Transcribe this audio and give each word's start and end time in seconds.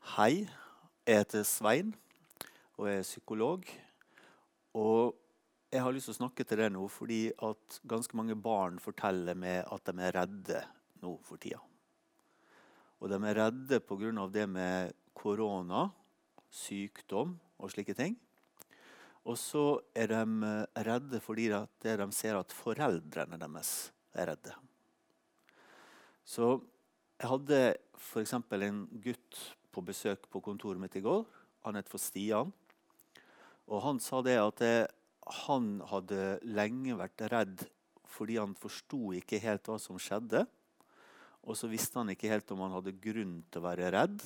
Hei, 0.00 0.48
jeg 1.04 1.20
heter 1.20 1.42
Svein 1.44 1.90
og 2.80 2.86
jeg 2.88 3.02
er 3.02 3.04
psykolog. 3.04 3.66
Og 4.80 5.12
jeg 5.68 5.82
har 5.84 5.92
lyst 5.92 6.08
til 6.08 6.14
å 6.14 6.18
snakke 6.22 6.46
til 6.48 6.62
deg 6.62 6.72
nå 6.72 6.86
fordi 6.90 7.18
at 7.46 7.76
ganske 7.86 8.16
mange 8.16 8.34
barn 8.34 8.78
forteller 8.80 9.36
meg 9.36 9.60
at 9.68 9.84
de 9.90 10.06
er 10.06 10.16
redde 10.16 10.62
nå 11.04 11.12
for 11.28 11.36
tida. 11.42 11.60
Og 12.98 13.12
de 13.12 13.20
er 13.20 13.38
redde 13.42 13.80
pga. 13.84 14.26
det 14.32 14.48
med 14.48 14.96
korona, 15.12 15.90
sykdom 16.48 17.36
og 17.58 17.70
slike 17.70 17.94
ting. 17.94 18.16
Og 19.28 19.36
så 19.36 19.78
er 19.94 20.08
de 20.08 20.66
redde 20.80 21.20
fordi 21.20 21.52
de 21.52 22.10
ser 22.16 22.40
at 22.40 22.56
foreldrene 22.56 23.38
deres 23.38 23.92
er 24.16 24.32
redde. 24.32 24.56
Så 26.24 26.58
jeg 27.20 27.28
hadde 27.28 27.64
f.eks. 28.00 28.32
en 28.32 28.86
gutt 29.04 29.59
på 29.72 29.84
besøk 29.86 30.26
på 30.30 30.42
kontoret 30.44 30.80
mitt 30.80 30.96
i 30.98 31.04
går. 31.04 31.24
Han 31.66 31.78
het 31.78 31.90
for 31.90 32.02
Stian. 32.02 32.52
Og 33.70 33.82
han 33.84 34.00
sa 34.02 34.22
det 34.26 34.38
at 34.40 34.62
det, 34.62 34.78
han 35.46 35.76
hadde 35.86 36.40
lenge 36.48 36.96
vært 36.98 37.28
redd 37.30 37.68
fordi 38.10 38.40
han 38.40 38.56
forsto 38.58 39.12
ikke 39.14 39.38
helt 39.44 39.68
hva 39.70 39.76
som 39.78 39.98
skjedde. 40.00 40.42
Og 41.46 41.56
så 41.56 41.70
visste 41.70 42.00
han 42.00 42.10
ikke 42.12 42.30
helt 42.32 42.50
om 42.52 42.64
han 42.64 42.74
hadde 42.74 42.98
grunn 43.00 43.36
til 43.48 43.62
å 43.62 43.66
være 43.68 43.92
redd. 43.94 44.24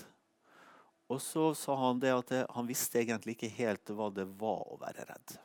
Og 1.12 1.20
så 1.20 1.50
sa 1.58 1.76
han 1.76 2.00
det 2.00 2.14
at 2.14 2.30
det, 2.32 2.40
han 2.56 2.68
visste 2.68 3.02
egentlig 3.02 3.36
ikke 3.36 3.52
helt 3.58 3.92
hva 3.92 4.08
det 4.14 4.24
var 4.40 4.64
å 4.72 4.80
være 4.80 5.04
redd. 5.10 5.36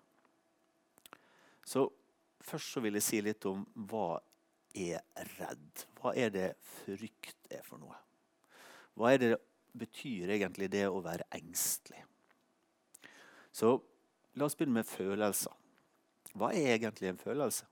Så 1.67 1.86
først 2.41 2.73
så 2.73 2.81
vil 2.81 2.95
jeg 2.97 3.05
si 3.05 3.20
litt 3.22 3.45
om 3.50 3.66
hva 3.91 4.22
er 4.73 5.03
redd. 5.38 5.86
Hva 6.00 6.16
er 6.17 6.31
det 6.34 6.47
frykt 6.86 7.52
er 7.52 7.66
for 7.67 7.81
noe? 7.81 7.97
Hva 8.95 9.13
er 9.13 9.22
det 9.22 9.34
betyr 9.78 10.36
egentlig 10.36 10.70
det 10.72 10.86
å 10.89 11.02
være 11.03 11.28
engstelig? 11.36 12.03
Så 13.52 13.75
la 14.38 14.48
oss 14.48 14.56
begynne 14.58 14.80
med 14.80 14.88
følelser. 14.89 15.53
Hva 16.38 16.52
er 16.53 16.75
egentlig 16.75 17.09
en 17.09 17.22
følelse? 17.22 17.66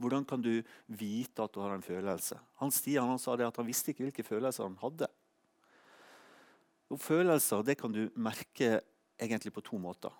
Hvordan 0.00 0.24
kan 0.24 0.40
du 0.40 0.62
vite 0.86 1.44
at 1.44 1.52
du 1.52 1.60
har 1.60 1.74
en 1.74 1.84
følelse? 1.84 2.38
Han 2.60 2.72
Stian 2.72 3.08
han 3.10 3.20
sa 3.20 3.34
det 3.36 3.48
at 3.48 3.58
han 3.60 3.68
visste 3.68 3.92
ikke 3.92 4.06
hvilke 4.06 4.24
følelser 4.24 4.64
han 4.64 4.78
hadde. 4.80 5.08
Og 6.90 7.00
følelser 7.00 7.64
det 7.66 7.76
kan 7.80 7.92
du 7.92 8.06
merke 8.16 8.78
egentlig 9.20 9.52
på 9.52 9.64
to 9.64 9.78
måter. 9.80 10.14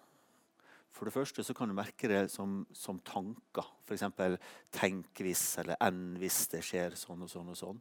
For 0.91 1.07
det 1.07 1.15
første 1.15 1.45
så 1.47 1.55
kan 1.55 1.71
du 1.71 1.77
merke 1.77 2.11
det 2.11 2.25
som, 2.33 2.65
som 2.75 2.99
tanker. 3.07 3.67
F.eks. 3.87 4.05
'tenk 4.73 5.23
hvis' 5.23 5.61
eller 5.63 5.77
'enn 5.81 6.19
hvis 6.19 6.49
det 6.51 6.63
skjer 6.67 6.97
sånn 6.99 7.23
og 7.23 7.31
sånn 7.31 7.49
og 7.49 7.57
sånn'. 7.57 7.81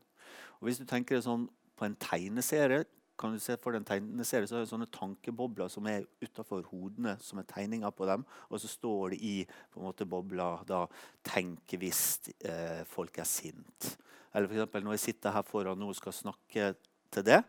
Og 0.61 0.67
Hvis 0.67 0.79
du 0.79 0.85
tenker 0.85 1.15
det 1.15 1.25
sånn 1.25 1.49
på 1.79 1.87
en 1.87 1.95
tegneserie, 1.99 2.83
kan 3.19 3.33
du 3.35 3.39
se 3.43 3.57
for 3.59 3.75
den 3.75 3.83
tegneserie, 3.87 4.47
så 4.47 4.55
er 4.57 4.63
det 4.63 4.71
sånne 4.71 4.87
tankebobler 4.95 5.67
som 5.71 5.87
er 5.91 6.05
utafor 6.23 6.63
hodene, 6.69 7.17
som 7.19 7.41
er 7.41 7.47
tegninger 7.49 7.91
på 7.91 8.07
dem. 8.07 8.23
Og 8.47 8.61
så 8.63 8.69
står 8.71 9.13
det 9.13 9.19
i 9.27 9.33
på 9.73 9.81
en 9.81 9.89
måte 9.89 10.07
bobla 10.07 10.63
da 10.67 10.85
'Tenk 11.23 11.75
hvis 11.81 12.31
eh, 12.47 12.83
folk 12.87 13.17
er 13.19 13.27
sint'. 13.27 13.97
Eller 14.33 14.47
f.eks. 14.47 14.83
når 14.83 14.95
jeg 14.95 14.99
sitter 14.99 15.35
her 15.35 15.43
foran 15.43 15.83
og 15.83 15.95
skal 15.95 16.13
snakke 16.13 16.75
til 17.11 17.23
det, 17.25 17.43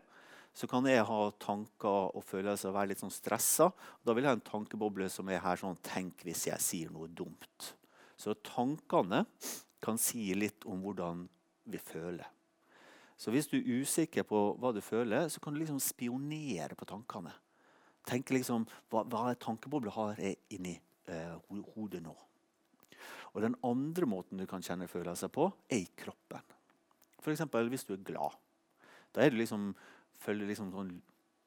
så 0.53 0.67
kan 0.67 0.85
jeg 0.85 1.05
ha 1.07 1.31
tanker 1.39 2.11
og 2.17 2.23
følelser 2.27 2.69
og 2.69 2.75
være 2.75 2.91
litt 2.91 2.99
sånn 2.99 3.13
stressa. 3.13 3.71
Da 4.03 4.13
vil 4.13 4.25
jeg 4.25 4.33
ha 4.33 4.39
en 4.39 4.49
tankeboble 4.51 5.07
som 5.09 5.29
er 5.29 5.39
her 5.39 5.55
sånn 5.55 5.79
'Tenk 5.79 6.23
hvis 6.27 6.47
jeg 6.47 6.59
sier 6.59 6.91
noe 6.91 7.07
dumt'. 7.07 7.73
Så 8.17 8.35
tankene 8.35 9.25
kan 9.81 9.97
si 9.97 10.33
litt 10.35 10.65
om 10.65 10.83
hvordan 10.83 11.29
vi 11.65 11.77
føler. 11.77 12.27
Så 13.21 13.29
hvis 13.29 13.49
du 13.51 13.59
er 13.59 13.83
usikker 13.83 14.25
på 14.25 14.39
hva 14.57 14.71
du 14.73 14.81
føler, 14.81 15.27
så 15.29 15.41
kan 15.43 15.53
du 15.53 15.61
liksom 15.61 15.77
spionere 15.83 16.73
på 16.77 16.87
tankene. 16.89 17.33
Tenk 18.09 18.31
liksom, 18.33 18.65
Hva, 18.89 19.03
hva 19.05 19.35
tankebobla 19.37 19.93
har 19.93 20.21
jeg 20.21 20.39
inni 20.57 20.73
eh, 21.05 21.35
hodet 21.75 22.01
nå? 22.01 22.15
Og 23.31 23.43
Den 23.45 23.55
andre 23.63 24.09
måten 24.09 24.41
du 24.41 24.47
kan 24.49 24.65
kjenne 24.65 24.89
følelser 24.89 25.29
på, 25.31 25.45
er 25.69 25.83
i 25.83 25.89
kroppen. 25.95 26.41
F.eks. 27.21 27.45
hvis 27.45 27.85
du 27.85 27.93
er 27.93 28.03
glad. 28.09 28.35
Da 29.13 29.21
er 29.21 29.31
du 29.31 29.37
liksom, 29.37 29.69
føler 30.19 30.43
du 30.43 30.51
liksom 30.51 30.73
sånn, 30.73 30.91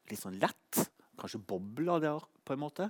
litt 0.08 0.22
sånn 0.22 0.38
lett. 0.38 0.84
Kanskje 1.18 1.42
bobler 1.42 2.00
der 2.06 2.22
på 2.46 2.54
en 2.54 2.62
måte. 2.62 2.88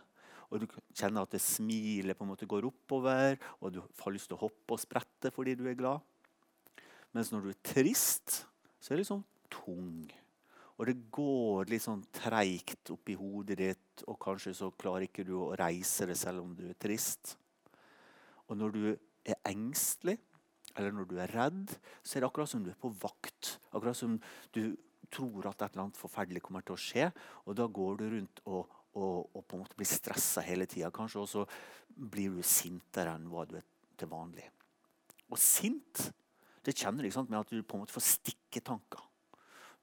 Og 0.52 0.60
du 0.60 0.68
kjenner 0.92 1.24
at 1.24 1.32
det 1.32 1.40
smilet 1.42 2.18
på 2.18 2.26
en 2.26 2.34
måte 2.34 2.46
går 2.46 2.68
oppover, 2.68 3.40
og 3.64 3.72
du 3.72 3.80
har 3.80 4.14
lyst 4.14 4.28
til 4.28 4.36
å 4.36 4.44
hoppe 4.44 4.76
og 4.76 4.82
sprette 4.82 5.32
fordi 5.34 5.56
du 5.58 5.64
er 5.66 5.78
glad. 5.78 6.04
Mens 7.16 7.32
når 7.32 7.46
du 7.46 7.54
er 7.54 7.62
trist, 7.64 8.44
så 8.84 8.92
er 8.92 9.00
det 9.00 9.08
sånn 9.08 9.24
tung. 9.52 10.04
Og 10.74 10.88
det 10.88 10.96
går 11.14 11.70
litt 11.70 11.84
sånn 11.84 12.02
treigt 12.12 12.90
oppi 12.92 13.14
hodet 13.16 13.56
ditt, 13.60 14.04
og 14.10 14.18
kanskje 14.20 14.52
så 14.58 14.72
klarer 14.76 15.06
ikke 15.06 15.24
du 15.24 15.36
å 15.38 15.52
reise 15.56 16.08
det 16.10 16.16
selv 16.18 16.42
om 16.42 16.52
du 16.58 16.66
er 16.68 16.76
trist. 16.76 17.36
Og 18.50 18.58
når 18.60 18.74
du 18.74 18.82
er 18.90 19.38
engstelig, 19.48 20.18
eller 20.74 20.92
når 20.92 21.06
du 21.08 21.14
er 21.22 21.30
redd, 21.32 21.76
så 22.02 22.18
er 22.18 22.24
det 22.24 22.28
akkurat 22.28 22.50
som 22.50 22.64
du 22.64 22.72
er 22.72 22.80
på 22.80 22.90
vakt. 23.00 23.54
Akkurat 23.70 23.96
som 23.96 24.18
du 24.52 24.74
tror 25.14 25.46
at 25.46 25.62
et 25.62 25.70
eller 25.70 25.86
annet 25.86 26.00
forferdelig 26.00 26.42
kommer 26.42 26.64
til 26.66 26.74
å 26.74 26.82
skje, 26.82 27.06
og 27.46 27.56
da 27.56 27.68
går 27.70 28.00
du 28.00 28.04
rundt 28.16 28.42
og, 28.50 28.74
og, 28.98 29.30
og 29.30 29.46
på 29.46 29.56
en 29.56 29.62
måte 29.62 29.78
blir 29.78 29.88
stressa 29.88 30.42
hele 30.44 30.66
tida. 30.68 30.90
Kanskje 30.92 31.22
også 31.22 31.46
blir 31.94 32.34
du 32.34 32.42
sintere 32.44 33.14
enn 33.14 33.30
hva 33.30 33.46
du 33.48 33.56
er 33.60 33.64
til 33.94 34.10
vanlig. 34.10 34.48
Og 35.30 35.40
sint 35.40 36.08
det 36.64 36.76
kjenner 36.78 37.04
du 37.04 37.18
med 37.28 37.40
at 37.40 37.50
du 37.52 37.62
på 37.62 37.76
en 37.76 37.84
måte 37.84 37.94
får 37.94 38.06
stikketanker. 38.08 39.02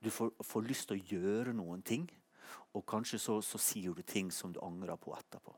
Du 0.02 0.09
får, 0.09 0.31
får 0.42 0.66
lyst 0.66 0.90
til 0.90 0.97
å 0.97 1.09
gjøre 1.14 1.53
noen 1.53 1.84
ting, 1.86 2.08
og 2.74 2.86
kanskje 2.90 3.19
så, 3.22 3.38
så, 3.46 3.59
sier 3.62 3.94
du 3.94 4.02
ting 4.02 4.31
som 4.34 4.53
du 4.53 4.59
angrer 4.64 4.97
på 4.97 5.14
etterpå. 5.14 5.53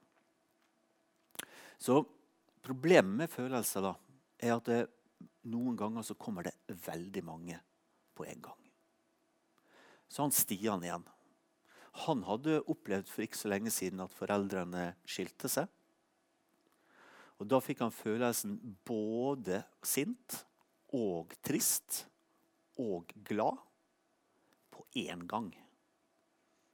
Så 1.80 2.02
problemet 2.64 3.24
med 3.24 3.32
følelser 3.32 3.86
da, 3.86 3.94
er 4.44 4.58
at 4.58 4.68
det, 4.68 4.82
noen 5.48 5.78
ganger 5.80 6.04
så 6.04 6.18
kommer 6.20 6.48
det 6.48 6.56
veldig 6.68 7.24
mange 7.24 7.60
på 8.16 8.28
en 8.28 8.44
gang. 8.44 8.60
Så 10.12 10.26
han 10.26 10.36
Stian 10.36 10.84
igjen. 10.84 11.06
Han 12.04 12.24
hadde 12.28 12.64
opplevd 12.70 13.10
for 13.10 13.24
ikke 13.26 13.40
så 13.40 13.52
lenge 13.54 13.72
siden 13.74 14.02
at 14.04 14.16
foreldrene 14.18 14.92
skilte 15.08 15.50
seg. 15.52 15.70
Og 17.40 17.50
Da 17.50 17.60
fikk 17.64 17.82
han 17.84 17.94
følelsen 17.94 18.58
både 18.88 19.64
sint 19.86 20.44
og 20.94 21.34
trist 21.46 22.04
og 22.82 23.14
glad 23.26 23.60
på 24.74 24.86
én 25.00 25.26
gang. 25.30 25.52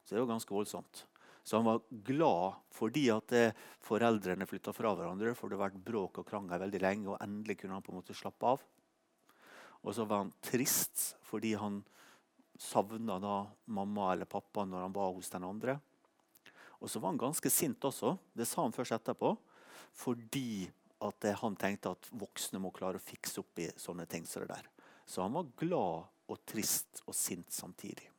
Så 0.03 0.15
det 0.15 0.23
var 0.23 0.33
ganske 0.33 0.53
voldsomt. 0.53 1.05
Så 1.43 1.57
han 1.57 1.65
var 1.65 1.81
glad 1.89 2.59
fordi 2.75 3.07
at 3.13 3.31
eh, 3.33 3.55
foreldrene 3.81 4.47
flytta 4.49 4.73
fra 4.75 4.91
hverandre. 4.93 5.33
For 5.37 5.49
det 5.49 5.57
hadde 5.57 5.69
vært 5.69 5.85
bråk 5.85 6.19
og 6.21 6.27
krangel 6.27 6.61
veldig 6.61 6.81
lenge, 6.83 7.07
og 7.09 7.21
endelig 7.23 7.59
kunne 7.61 7.77
han 7.77 7.85
på 7.85 7.93
en 7.93 7.99
måte 8.01 8.17
slappe 8.17 8.53
av. 8.55 8.65
Og 9.79 9.95
så 9.95 10.05
var 10.05 10.25
han 10.25 10.33
trist 10.43 11.13
fordi 11.25 11.55
han 11.57 11.81
savna 12.59 13.19
mamma 13.71 14.11
eller 14.11 14.27
pappa 14.27 14.65
når 14.67 14.87
han 14.87 14.95
var 14.95 15.13
hos 15.15 15.31
den 15.31 15.47
andre. 15.47 15.77
Og 16.79 16.91
så 16.91 16.99
var 16.99 17.13
han 17.13 17.21
ganske 17.21 17.51
sint 17.51 17.83
også. 17.87 18.17
Det 18.35 18.47
sa 18.47 18.63
han 18.63 18.75
først 18.75 18.97
etterpå. 18.99 19.33
Fordi 19.95 20.67
at 21.01 21.25
han 21.41 21.55
tenkte 21.55 21.93
at 21.95 22.09
voksne 22.11 22.59
må 22.61 22.71
klare 22.75 22.99
å 22.99 23.03
fikse 23.03 23.39
opp 23.41 23.61
i 23.63 23.69
sånne 23.79 24.05
ting. 24.05 24.25
som 24.25 24.41
det 24.41 24.53
der. 24.53 24.69
så 25.05 25.21
han 25.21 25.33
var 25.33 25.51
glad 25.57 26.05
og 26.29 26.45
trist 26.45 27.01
og 27.05 27.15
sint 27.15 27.51
samtidig. 27.51 28.09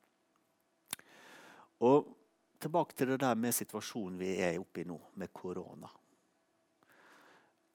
Og 1.81 2.09
tilbake 2.61 2.95
til 2.95 3.09
det 3.09 3.21
der 3.21 3.35
med 3.35 3.55
situasjonen 3.55 4.19
vi 4.19 4.35
er 4.43 4.59
oppe 4.61 4.83
i 4.83 4.85
nå, 4.89 4.99
med 5.15 5.33
korona. 5.33 5.89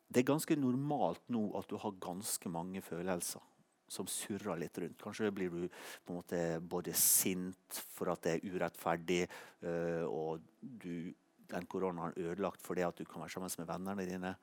Det 0.08 0.22
er 0.22 0.32
ganske 0.32 0.56
normalt 0.56 1.24
nå 1.34 1.48
at 1.58 1.70
du 1.70 1.78
har 1.82 1.98
ganske 2.00 2.50
mange 2.50 2.82
følelser 2.82 3.42
som 3.88 4.08
surrer 4.10 4.60
litt 4.60 4.78
rundt. 4.82 5.02
Kanskje 5.02 5.32
blir 5.34 5.50
du 5.54 5.66
på 5.70 6.14
en 6.14 6.20
måte 6.20 6.42
både 6.62 6.94
sint 6.98 7.82
for 7.94 8.12
at 8.14 8.24
det 8.26 8.36
er 8.36 8.54
urettferdig, 8.56 9.26
øh, 9.62 10.06
og 10.10 10.46
du, 10.62 11.14
den 11.52 11.68
koronaen 11.70 12.14
er 12.14 12.32
ødelagt 12.32 12.66
fordi 12.66 12.86
at 12.86 12.98
du 12.98 13.06
kan 13.06 13.22
være 13.22 13.36
sammen 13.36 13.52
med 13.62 13.70
vennene 13.70 14.08
dine. 14.10 14.36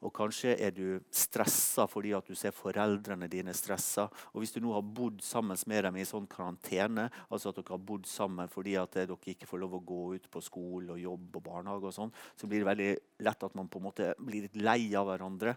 Og 0.00 0.12
kanskje 0.16 0.54
er 0.56 0.72
du 0.72 1.00
stressa 1.12 1.84
fordi 1.90 2.14
at 2.16 2.28
du 2.28 2.36
ser 2.38 2.54
foreldrene 2.56 3.28
dine 3.28 3.52
stressa. 3.56 4.06
Og 4.32 4.40
hvis 4.40 4.54
du 4.54 4.60
nå 4.64 4.72
har 4.72 4.84
bodd 4.84 5.20
sammen 5.24 5.58
med 5.68 5.84
dem 5.84 5.98
i 6.00 6.06
sånn 6.08 6.28
karantene, 6.30 7.10
altså 7.28 7.50
at 7.50 7.60
dere 7.60 7.74
har 7.74 7.82
bodd 7.90 8.08
sammen 8.08 8.48
fordi 8.48 8.78
at 8.80 8.96
dere 8.96 9.18
ikke 9.34 9.48
får 9.50 9.60
lov 9.60 9.76
å 9.76 9.82
gå 9.90 10.00
ut 10.16 10.30
på 10.32 10.42
skole 10.44 10.94
og 10.96 11.02
jobb 11.02 11.36
og 11.36 11.44
barnehage, 11.50 11.90
og 11.90 11.96
sånn, 11.96 12.14
så 12.32 12.48
blir 12.48 12.64
det 12.64 12.70
veldig 12.70 12.88
lett 13.28 13.44
at 13.50 13.58
man 13.60 13.68
på 13.68 13.82
en 13.82 13.88
måte 13.90 14.14
blir 14.24 14.48
litt 14.48 14.56
lei 14.56 14.88
av 14.96 15.10
hverandre. 15.10 15.54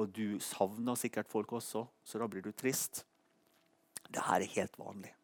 Og 0.00 0.12
du 0.12 0.36
savner 0.44 0.96
sikkert 0.98 1.32
folk 1.32 1.56
også, 1.56 1.86
så 2.04 2.20
da 2.20 2.28
blir 2.28 2.44
du 2.44 2.52
trist. 2.52 3.06
Dette 4.04 4.28
er 4.36 4.48
helt 4.58 4.76
vanlig. 4.80 5.14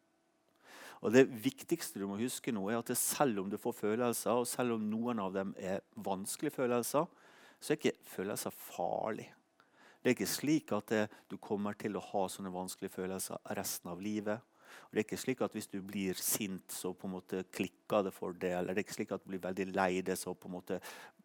Og 0.99 1.13
Det 1.13 1.29
viktigste 1.31 2.01
du 2.01 2.09
må 2.09 2.17
huske 2.19 2.51
nå 2.51 2.65
er 2.67 2.81
at 2.81 2.89
selv 2.97 3.43
om 3.43 3.49
du 3.51 3.57
får 3.61 3.77
følelser, 3.77 4.41
og 4.41 4.49
selv 4.49 4.75
om 4.75 4.89
noen 4.89 5.21
av 5.23 5.35
dem 5.37 5.53
er 5.55 5.85
vanskelige 5.95 6.57
følelser, 6.57 7.07
så 7.59 7.73
er 7.73 7.79
ikke 7.79 8.07
følelser 8.07 8.55
farlig. 8.55 9.27
Det 9.99 10.11
er 10.11 10.15
ikke 10.15 10.31
slik 10.31 10.71
at 10.75 10.91
det, 10.93 11.01
du 11.27 11.35
kommer 11.43 11.75
til 11.79 11.97
å 11.99 12.03
ha 12.13 12.23
sånne 12.31 12.53
vanskelige 12.53 12.93
følelser 12.93 13.41
resten 13.57 13.91
av 13.91 13.99
livet. 14.03 14.39
Og 14.87 14.93
det 14.93 15.01
er 15.01 15.07
ikke 15.07 15.19
slik 15.19 15.41
at 15.43 15.55
Hvis 15.57 15.67
du 15.67 15.81
blir 15.83 16.15
sint, 16.15 16.71
så 16.71 16.93
på 16.93 17.07
en 17.07 17.17
måte 17.17 17.43
klikker 17.51 18.05
det 18.07 18.13
for 18.15 18.33
det. 18.33 18.53
Eller 18.55 18.73
det 18.73 18.83
er 18.83 18.87
ikke 18.87 18.99
slik 19.01 19.11
at 19.11 19.25
du 19.25 19.33
blir 19.33 19.43
veldig 19.43 19.67
lei 19.73 20.01
det, 20.05 20.15
så 20.17 20.33
på 20.33 20.47
en 20.47 20.55
måte 20.55 20.79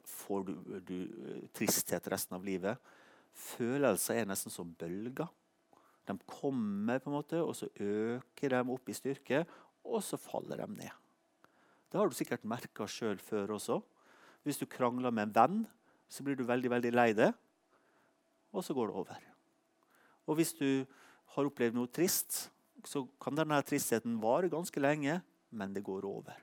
får 0.04 0.44
du, 0.48 0.54
du 0.84 0.98
eh, 1.04 1.46
tristhet 1.54 2.10
resten 2.10 2.36
av 2.36 2.44
livet. 2.44 2.92
Følelser 3.34 4.20
er 4.20 4.28
nesten 4.28 4.52
som 4.52 4.74
bølger. 4.78 5.30
De 6.04 6.18
kommer, 6.28 6.98
på 7.00 7.08
en 7.08 7.16
måte, 7.16 7.40
og 7.40 7.54
så 7.56 7.70
øker 7.80 8.52
de 8.52 8.60
opp 8.74 8.90
i 8.90 8.96
styrke, 8.96 9.44
og 9.84 10.02
så 10.04 10.18
faller 10.20 10.60
de 10.60 10.68
ned. 10.82 11.00
Det 11.88 12.00
har 12.00 12.10
du 12.10 12.16
sikkert 12.16 12.44
merka 12.48 12.88
sjøl 12.90 13.20
før 13.22 13.54
også. 13.56 13.78
Hvis 14.44 14.58
du 14.60 14.66
krangler 14.68 15.14
med 15.14 15.28
en 15.28 15.34
venn, 15.36 15.60
så 16.14 16.22
blir 16.22 16.38
du 16.38 16.44
veldig 16.46 16.70
veldig 16.70 16.92
lei 16.94 17.10
det, 17.16 17.32
og 18.54 18.62
så 18.62 18.74
går 18.76 18.90
det 18.90 18.98
over. 19.02 19.22
Og 20.30 20.38
hvis 20.38 20.54
du 20.54 20.86
har 21.34 21.48
opplevd 21.48 21.74
noe 21.74 21.90
trist, 21.90 22.44
så 22.86 23.02
kan 23.22 23.34
denne 23.34 23.58
tristheten 23.66 24.20
vare 24.22 24.52
ganske 24.52 24.80
lenge, 24.82 25.18
men 25.50 25.74
det 25.74 25.82
går 25.86 26.06
over. 26.06 26.38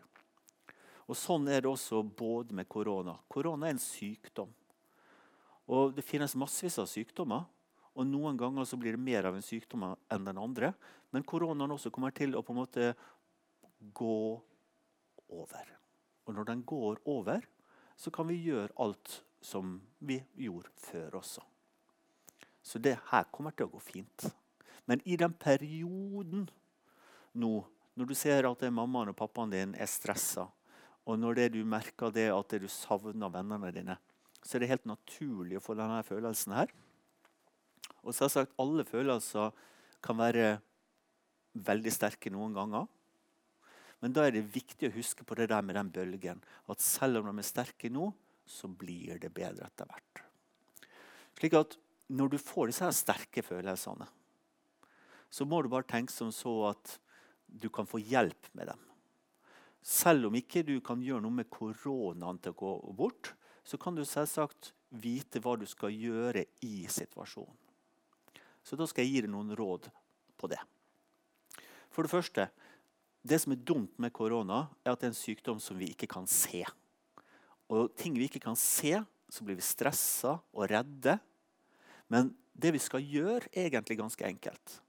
Og 1.07 1.17
Sånn 1.17 1.47
er 1.51 1.63
det 1.63 1.71
også 1.71 2.01
både 2.03 2.55
med 2.55 2.69
korona. 2.71 3.17
Korona 3.31 3.67
er 3.67 3.75
en 3.75 3.83
sykdom. 3.83 4.51
Og 5.71 5.95
Det 5.95 6.05
finnes 6.05 6.37
massevis 6.39 6.79
av 6.79 6.87
sykdommer. 6.87 7.47
Og 7.95 8.07
Noen 8.07 8.37
ganger 8.39 8.67
så 8.67 8.79
blir 8.79 8.95
det 8.95 9.03
mer 9.03 9.27
av 9.27 9.35
en 9.35 9.43
sykdom 9.43 9.83
enn 9.91 10.27
den 10.27 10.39
andre. 10.39 10.71
Men 11.11 11.27
koronaen 11.27 11.75
også 11.75 11.91
kommer 11.91 12.15
til 12.15 12.35
å 12.35 12.43
på 12.43 12.55
en 12.55 12.61
måte 12.61 12.93
gå 13.91 14.19
over. 15.27 15.73
Og 16.27 16.37
når 16.37 16.47
den 16.47 16.63
går 16.63 17.01
over, 17.11 17.43
så 17.99 18.11
kan 18.13 18.29
vi 18.29 18.39
gjøre 18.47 18.71
alt 18.79 19.19
som 19.41 19.79
vi 19.99 20.19
gjorde 20.37 20.69
før 20.77 21.19
også. 21.21 21.43
Så 22.61 22.79
det 22.79 22.97
her 23.09 23.27
kommer 23.33 23.55
til 23.55 23.67
å 23.67 23.73
gå 23.73 23.81
fint. 23.81 24.27
Men 24.85 25.01
i 25.05 25.17
den 25.17 25.33
perioden 25.33 26.47
nå, 27.33 27.51
når 27.97 28.07
du 28.07 28.15
ser 28.17 28.47
at 28.47 28.63
mammaen 28.71 29.11
og 29.11 29.17
pappaen 29.17 29.51
din 29.53 29.75
er 29.75 29.89
stressa, 29.89 30.47
og 31.09 31.17
når 31.17 31.47
du 31.53 31.63
merker 31.65 32.13
det 32.13 32.29
at 32.31 32.55
du 32.61 32.67
savner 32.69 33.33
vennene 33.33 33.73
dine, 33.73 33.97
så 34.41 34.57
er 34.57 34.63
det 34.63 34.71
helt 34.71 34.89
naturlig 34.89 35.57
å 35.57 35.63
få 35.63 35.75
denne 35.77 36.01
følelsen 36.05 36.53
her. 36.55 36.71
Og 38.01 38.13
selvsagt, 38.17 38.53
alle 38.61 38.85
følelser 38.87 39.53
kan 40.01 40.17
være 40.17 40.55
veldig 41.53 41.93
sterke 41.93 42.31
noen 42.33 42.55
ganger. 42.55 42.87
Men 44.01 44.13
da 44.15 44.25
er 44.25 44.33
det 44.33 44.47
viktig 44.53 44.89
å 44.89 44.95
huske 44.95 45.25
på 45.27 45.37
det 45.37 45.51
der 45.51 45.61
med 45.65 45.77
den 45.77 45.91
bølgen. 45.93 46.41
At 46.69 46.81
selv 46.81 47.21
om 47.21 47.29
de 47.29 47.41
er 47.43 47.45
sterke 47.45 47.91
nå, 47.93 48.09
så 48.51 48.67
blir 48.67 49.19
det 49.21 49.31
bedre 49.33 49.67
etter 49.67 49.87
hvert. 49.89 50.23
Slik 51.39 51.55
at 51.57 51.77
når 52.11 52.33
du 52.33 52.37
får 52.41 52.69
disse 52.69 52.85
her 52.85 52.95
sterke 52.95 53.43
følelsene, 53.45 54.07
så 55.31 55.47
må 55.47 55.61
du 55.63 55.71
bare 55.71 55.87
tenke 55.87 56.11
som 56.11 56.31
så 56.35 56.53
at 56.73 56.97
du 57.47 57.69
kan 57.71 57.87
få 57.87 58.01
hjelp 58.03 58.49
med 58.57 58.67
dem. 58.73 58.81
Selv 59.81 60.27
om 60.27 60.35
ikke 60.37 60.65
du 60.67 60.75
kan 60.85 61.01
gjøre 61.01 61.23
noe 61.23 61.39
med 61.39 61.49
koronaen 61.49 62.39
til 62.43 62.53
å 62.53 62.59
gå 62.59 62.73
bort, 62.99 63.31
så 63.63 63.79
kan 63.81 63.95
du 63.95 64.03
selvsagt 64.05 64.73
vite 65.01 65.39
hva 65.41 65.55
du 65.57 65.65
skal 65.69 65.95
gjøre 65.95 66.45
i 66.67 66.85
situasjonen. 66.91 67.57
Så 68.61 68.77
da 68.77 68.85
skal 68.85 69.07
jeg 69.07 69.15
gi 69.15 69.23
deg 69.25 69.33
noen 69.33 69.55
råd 69.57 69.87
på 70.37 70.49
det. 70.51 70.59
For 71.91 72.05
det 72.05 72.11
første, 72.11 72.45
det 73.25 73.39
som 73.41 73.55
er 73.55 73.63
dumt 73.65 73.97
med 74.01 74.13
korona, 74.13 74.67
er 74.83 74.93
at 74.93 75.01
det 75.01 75.09
er 75.09 75.13
en 75.15 75.17
sykdom 75.17 75.59
som 75.63 75.79
vi 75.79 75.91
ikke 75.95 76.09
kan 76.11 76.27
se. 76.29 76.61
Og 77.71 77.91
ting 77.95 78.17
vi 78.19 78.27
ikke 78.27 78.43
kan 78.43 78.57
se, 78.59 78.97
så 79.31 79.45
blir 79.47 79.55
vi 79.55 79.65
stressa 79.65 80.35
og 80.51 80.67
redde. 80.71 81.15
Men 82.11 82.33
det 82.51 82.73
vi 82.75 82.81
skal 82.83 83.03
gjøre, 83.05 83.47
er 83.53 83.69
egentlig 83.69 83.99
ganske 84.01 84.27
enkelt. 84.27 84.79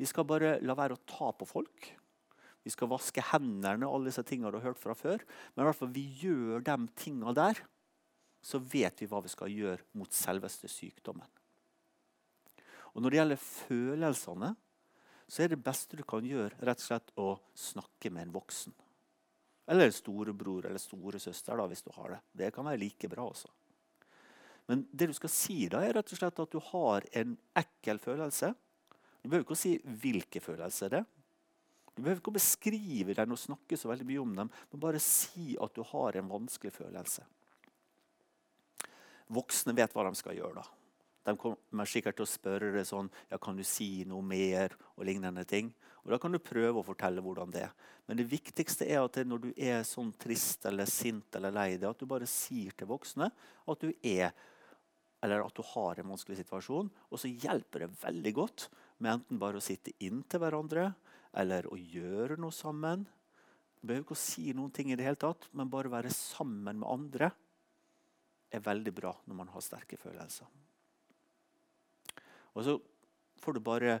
Vi 0.00 0.08
skal 0.10 0.26
bare 0.26 0.56
la 0.64 0.74
være 0.74 0.96
å 0.96 1.04
ta 1.06 1.30
på 1.36 1.46
folk. 1.46 1.92
Vi 2.62 2.70
skal 2.74 2.90
vaske 2.90 3.22
hendene, 3.32 3.86
alle 3.86 4.10
disse 4.10 4.24
tingene 4.26 4.50
du 4.50 4.58
har 4.58 4.72
hørt 4.72 4.82
fra 4.82 4.96
før. 4.98 5.22
Men 5.54 5.64
i 5.64 5.68
hvert 5.68 5.78
fall 5.78 5.94
vi 5.94 6.06
gjør 6.22 6.64
de 6.66 6.76
tingene 6.98 7.34
der, 7.38 7.62
så 8.42 8.58
vet 8.58 8.98
vi 8.98 9.06
hva 9.10 9.22
vi 9.22 9.30
skal 9.30 9.54
gjøre 9.54 9.86
mot 9.98 10.10
selveste 10.14 10.70
sykdommen. 10.70 11.28
Og 12.92 13.02
Når 13.02 13.10
det 13.10 13.18
gjelder 13.20 13.44
følelsene, 13.46 14.52
så 15.30 15.44
er 15.44 15.52
det 15.54 15.62
beste 15.64 15.96
du 15.96 16.02
kan 16.04 16.26
gjøre, 16.26 16.58
rett 16.60 16.82
og 16.82 16.84
slett 16.84 17.14
å 17.16 17.28
snakke 17.56 18.10
med 18.12 18.26
en 18.26 18.34
voksen. 18.34 18.74
Eller 19.70 19.92
storebror 19.94 20.66
eller 20.66 20.80
storesøster, 20.82 21.56
da, 21.56 21.66
hvis 21.70 21.84
du 21.86 21.92
har 21.94 22.16
det. 22.16 22.20
Det 22.32 22.50
kan 22.54 22.66
være 22.66 22.80
like 22.82 23.10
bra 23.10 23.28
også. 23.28 23.50
Men 24.70 24.84
det 24.90 25.10
du 25.10 25.14
skal 25.16 25.32
si, 25.32 25.56
da, 25.70 25.82
er 25.82 25.96
rett 25.98 26.12
og 26.14 26.18
slett 26.18 26.42
at 26.42 26.54
du 26.54 26.60
har 26.72 27.06
en 27.18 27.36
ekkel 27.58 28.00
følelse. 28.02 28.52
Du 29.22 29.28
behøver 29.28 29.46
ikke 29.46 29.56
å 29.58 29.62
si 29.62 29.76
hvilke 30.02 30.42
følelser 30.42 30.92
det 30.92 31.02
er. 31.02 31.08
Du 31.92 32.00
behøver 32.00 32.22
ikke 32.22 32.32
å 32.32 32.38
beskrive 32.38 33.14
den 33.18 33.34
og 33.34 33.40
snakke 33.40 33.76
så 33.76 33.90
veldig 33.90 34.06
mye 34.08 34.20
om 34.22 34.36
dem, 34.38 34.52
men 34.72 34.80
bare 34.80 35.00
si 35.02 35.58
at 35.60 35.74
du 35.76 35.82
har 35.90 36.16
en 36.16 36.30
vanskelig 36.30 36.72
følelse. 36.72 37.26
Voksne 39.32 39.74
vet 39.76 39.92
hva 39.92 40.06
de 40.08 40.16
skal 40.16 40.38
gjøre. 40.38 40.62
da. 40.62 40.81
De 41.22 41.36
kommer 41.38 41.88
sikkert 41.88 42.18
til 42.18 42.26
å 42.26 42.30
spørre 42.30 42.72
deg 42.74 42.86
sånn 42.86 43.10
ja, 43.30 43.38
kan 43.38 43.58
du 43.58 43.62
si 43.66 44.04
noe 44.08 44.24
mer. 44.26 44.74
og 44.96 45.06
lignende 45.06 45.44
ting. 45.44 45.72
Og 46.04 46.10
Da 46.10 46.18
kan 46.18 46.32
du 46.32 46.38
prøve 46.38 46.80
å 46.80 46.86
fortelle 46.86 47.22
hvordan 47.22 47.50
det 47.50 47.62
er. 47.62 47.74
Men 48.06 48.16
det 48.18 48.30
viktigste 48.30 48.86
er 48.90 49.04
at 49.04 49.16
når 49.24 49.38
du 49.38 49.52
er 49.56 49.84
sånn 49.86 50.12
trist 50.18 50.66
eller 50.66 50.86
sint 50.86 51.34
eller 51.38 51.54
lei 51.54 51.76
deg, 51.76 51.90
at 51.90 51.98
du 51.98 52.06
bare 52.06 52.26
sier 52.26 52.74
til 52.76 52.90
voksne 52.90 53.30
at 53.30 53.80
du 53.80 53.92
er 54.02 54.32
eller 55.22 55.44
at 55.44 55.54
du 55.54 55.62
har 55.62 56.00
en 56.00 56.10
vanskelig 56.10 56.40
situasjon. 56.40 56.90
Og 57.10 57.20
så 57.20 57.30
hjelper 57.30 57.84
det 57.84 58.00
veldig 58.02 58.32
godt 58.34 58.66
med 58.98 59.12
enten 59.14 59.38
bare 59.38 59.60
å 59.60 59.62
sitte 59.62 59.94
inntil 60.02 60.42
hverandre 60.42 60.88
eller 61.38 61.68
å 61.70 61.78
gjøre 61.78 62.40
noe 62.42 62.54
sammen. 62.54 63.06
Du 63.78 63.86
behøver 63.86 64.04
ikke 64.04 64.18
å 64.18 64.24
si 64.24 64.50
noen 64.54 64.74
ting 64.74 64.90
i 64.90 64.98
det 64.98 65.06
hele 65.06 65.20
tatt, 65.22 65.46
men 65.54 65.70
bare 65.70 65.92
være 65.92 66.10
sammen 66.14 66.82
med 66.82 66.90
andre 66.90 67.30
er 68.52 68.66
veldig 68.66 68.92
bra 68.94 69.14
når 69.26 69.38
man 69.38 69.54
har 69.54 69.64
sterke 69.64 69.96
følelser. 69.98 70.50
Og 72.54 72.66
så 72.66 72.76
får 73.42 73.56
du 73.56 73.62
bare 73.64 74.00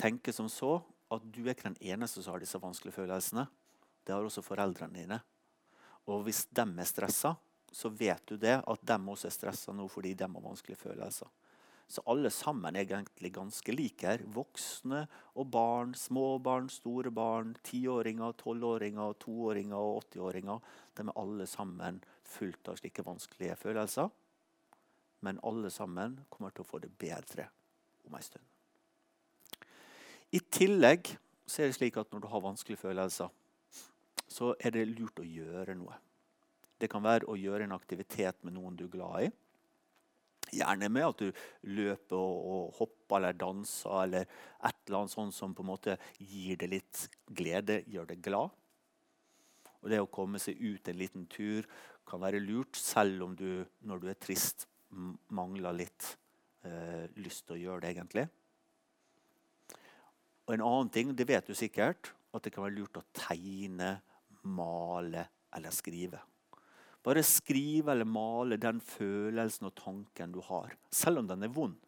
tenke 0.00 0.32
som 0.32 0.48
så 0.50 0.78
at 1.10 1.24
du 1.34 1.42
er 1.44 1.54
ikke 1.54 1.70
den 1.72 1.82
eneste 1.92 2.22
som 2.22 2.34
har 2.34 2.42
disse 2.42 2.60
vanskelige 2.62 2.96
følelsene. 2.96 3.46
Det 4.06 4.14
har 4.14 4.24
også 4.24 4.44
foreldrene 4.44 5.02
dine. 5.02 5.20
Og 6.08 6.24
hvis 6.26 6.46
de 6.54 6.64
er 6.64 6.88
stressa, 6.88 7.34
så 7.70 7.90
vet 7.94 8.22
du 8.26 8.38
det 8.40 8.56
at 8.58 8.86
de 8.86 8.96
også 9.12 9.28
er 9.28 9.34
stressa 9.34 9.74
nå 9.76 9.86
fordi 9.90 10.14
de 10.18 10.26
har 10.26 10.46
vanskelige 10.46 10.80
følelser. 10.80 11.28
Så 11.90 12.02
alle 12.06 12.30
sammen 12.30 12.76
er 12.78 12.84
egentlig 12.84 13.32
ganske 13.34 13.72
like 13.74 14.06
her. 14.06 14.22
Voksne 14.30 15.02
og 15.34 15.48
barn, 15.50 15.94
små 15.98 16.38
barn, 16.38 16.68
store 16.70 17.10
barn, 17.10 17.56
tiåringer, 17.66 18.36
tolvåringer, 18.38 19.16
toåringer 19.18 19.74
og 19.74 20.04
åttiåringer. 20.04 20.60
De 20.94 21.06
er 21.08 21.18
alle 21.18 21.48
sammen 21.50 21.98
fullt 22.22 22.70
av 22.70 22.78
slike 22.78 23.02
vanskelige 23.02 23.58
følelser. 23.58 24.06
Men 25.20 25.40
alle 25.44 25.70
sammen 25.72 26.18
kommer 26.32 26.54
til 26.54 26.64
å 26.64 26.70
få 26.70 26.80
det 26.82 26.92
bedre 26.98 27.48
om 28.06 28.16
en 28.16 28.24
stund. 28.24 28.46
I 30.30 30.40
tillegg 30.46 31.10
så 31.50 31.62
er 31.62 31.70
det 31.70 31.76
slik 31.80 31.98
at 31.98 32.12
når 32.12 32.22
du 32.22 32.28
har 32.30 32.44
vanskelige 32.44 32.80
følelser, 32.80 33.30
så 34.30 34.54
er 34.62 34.76
det 34.76 34.86
lurt 34.92 35.18
å 35.18 35.26
gjøre 35.26 35.74
noe. 35.74 35.96
Det 36.80 36.88
kan 36.88 37.02
være 37.04 37.28
å 37.28 37.36
gjøre 37.36 37.66
en 37.66 37.76
aktivitet 37.76 38.38
med 38.46 38.54
noen 38.54 38.76
du 38.78 38.86
er 38.86 38.92
glad 38.92 39.26
i. 39.26 39.30
Gjerne 40.60 40.88
med 40.90 41.06
at 41.06 41.20
du 41.20 41.42
løper 41.68 42.16
og 42.16 42.72
hopper 42.78 43.18
eller 43.18 43.36
danser 43.38 44.06
eller 44.06 44.24
et 44.24 44.78
eller 44.86 45.02
annet 45.02 45.12
sånt 45.12 45.36
som 45.36 45.52
på 45.54 45.62
en 45.62 45.70
måte 45.70 45.98
gir 46.16 46.58
deg 46.58 46.72
litt 46.78 47.04
glede, 47.26 47.82
gjør 47.90 48.08
deg 48.14 48.24
glad. 48.24 48.54
Og 49.80 49.90
Det 49.90 50.00
å 50.00 50.10
komme 50.12 50.40
seg 50.42 50.58
ut 50.60 50.88
en 50.88 50.98
liten 50.98 51.26
tur 51.30 51.68
kan 52.08 52.22
være 52.22 52.42
lurt, 52.42 52.76
selv 52.76 53.22
om 53.26 53.36
du 53.36 53.64
når 53.86 54.02
du 54.02 54.08
er 54.10 54.18
trist, 54.18 54.66
mangler 54.90 55.76
litt 55.76 56.06
eh, 56.66 57.06
lyst 57.20 57.46
til 57.46 57.56
å 57.56 57.60
gjøre 57.60 57.84
det, 57.84 57.92
egentlig. 57.94 58.26
Og 60.46 60.56
En 60.56 60.66
annen 60.66 60.90
ting, 60.90 61.12
det 61.14 61.28
vet 61.28 61.46
du 61.46 61.54
sikkert, 61.54 62.12
at 62.34 62.42
det 62.42 62.52
kan 62.54 62.64
være 62.66 62.78
lurt 62.78 62.98
å 62.98 63.06
tegne, 63.14 63.98
male 64.50 65.26
eller 65.54 65.74
skrive. 65.74 66.20
Bare 67.04 67.22
skrive 67.24 67.94
eller 67.94 68.08
male 68.08 68.58
den 68.60 68.80
følelsen 68.84 69.68
og 69.70 69.76
tanken 69.78 70.34
du 70.34 70.40
har, 70.44 70.74
selv 70.92 71.22
om 71.22 71.30
den 71.30 71.46
er 71.46 71.52
vond. 71.54 71.78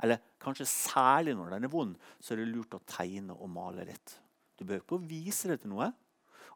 Eller 0.00 0.22
kanskje 0.40 0.66
særlig 0.68 1.36
når 1.36 1.54
den 1.54 1.68
er 1.68 1.72
vond, 1.72 1.96
så 2.18 2.34
er 2.34 2.42
det 2.42 2.50
lurt 2.50 2.74
å 2.74 2.82
tegne 2.88 3.36
og 3.36 3.52
male 3.52 3.84
litt. 3.88 4.16
Du 4.56 4.64
behøver 4.64 4.84
ikke 4.84 4.98
å 4.98 5.08
vise 5.10 5.50
det 5.50 5.60
til 5.62 5.74
noe. 5.74 5.90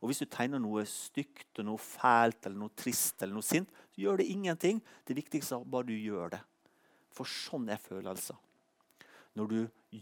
Og 0.00 0.10
hvis 0.10 0.22
du 0.22 0.28
tegner 0.30 0.60
noe 0.62 0.84
stygt 0.88 1.60
og 1.60 1.68
noe 1.68 1.80
fælt 1.80 2.46
eller 2.46 2.60
noe 2.64 2.74
trist 2.76 3.22
eller 3.22 3.38
noe 3.38 3.46
sint, 3.46 3.70
så 3.94 4.02
gjør 4.02 4.20
det 4.20 4.30
ingenting. 4.32 4.82
Det 5.06 5.16
viktigste 5.16 5.56
er 5.56 5.70
bare 5.70 5.88
du 5.88 5.94
gjør 5.96 6.34
det. 6.36 6.42
For 7.14 7.28
sånn 7.30 7.68
er 7.70 7.80
følelser. 7.80 8.36
Når 9.38 9.50
du 9.50 9.60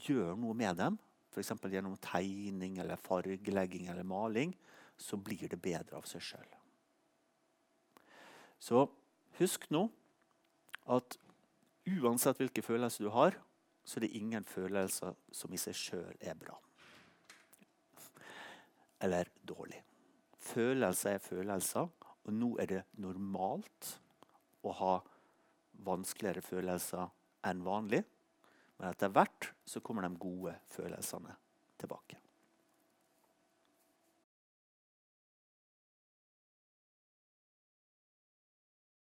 gjør 0.08 0.34
noe 0.40 0.56
med 0.56 0.78
dem, 0.80 0.98
f.eks. 1.32 1.54
gjennom 1.72 1.96
tegning 2.04 2.78
eller 2.82 3.00
fargelegging 3.00 3.88
eller 3.92 4.04
maling, 4.04 4.52
så 4.96 5.16
blir 5.16 5.48
det 5.48 5.60
bedre 5.60 5.96
av 5.96 6.08
seg 6.08 6.24
sjøl. 6.24 6.50
Så 8.62 8.84
husk 9.40 9.64
nå 9.74 9.86
at 10.92 11.16
uansett 11.88 12.38
hvilke 12.38 12.62
følelser 12.62 13.08
du 13.08 13.10
har, 13.14 13.38
så 13.84 13.98
er 13.98 14.06
det 14.06 14.16
ingen 14.18 14.44
følelser 14.46 15.16
som 15.34 15.52
i 15.52 15.60
seg 15.60 15.74
sjøl 15.74 16.12
er 16.20 16.36
bra. 16.38 16.54
Eller 19.02 19.30
dårlig. 19.42 19.82
Følelser 20.42 21.16
er 21.16 21.22
følelser, 21.22 21.90
og 22.22 22.34
nå 22.34 22.54
er 22.62 22.70
det 22.70 22.82
normalt 23.02 23.92
å 24.62 24.74
ha 24.78 24.96
vanskeligere 25.86 26.44
følelser 26.46 27.08
enn 27.48 27.62
vanlig. 27.66 28.02
Men 28.78 28.90
etter 28.90 29.12
hvert 29.14 29.52
så 29.66 29.82
kommer 29.84 30.06
de 30.06 30.18
gode 30.22 30.54
følelsene 30.74 31.34
tilbake. 31.78 32.18